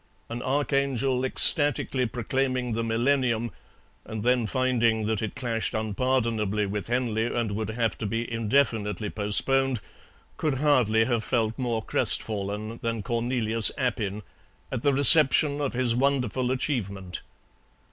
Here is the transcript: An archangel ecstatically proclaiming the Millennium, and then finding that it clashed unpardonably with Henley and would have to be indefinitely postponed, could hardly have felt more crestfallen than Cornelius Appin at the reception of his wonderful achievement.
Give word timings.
An 0.29 0.41
archangel 0.41 1.23
ecstatically 1.23 2.07
proclaiming 2.07 2.71
the 2.73 2.83
Millennium, 2.83 3.51
and 4.03 4.23
then 4.23 4.47
finding 4.47 5.05
that 5.05 5.21
it 5.21 5.35
clashed 5.35 5.75
unpardonably 5.75 6.65
with 6.65 6.87
Henley 6.87 7.27
and 7.27 7.51
would 7.51 7.69
have 7.69 7.95
to 7.99 8.07
be 8.07 8.23
indefinitely 8.33 9.11
postponed, 9.11 9.79
could 10.37 10.55
hardly 10.55 11.05
have 11.05 11.23
felt 11.23 11.53
more 11.55 11.83
crestfallen 11.83 12.79
than 12.81 13.03
Cornelius 13.03 13.71
Appin 13.77 14.23
at 14.71 14.81
the 14.81 14.91
reception 14.91 15.61
of 15.61 15.73
his 15.73 15.93
wonderful 15.93 16.49
achievement. 16.49 17.21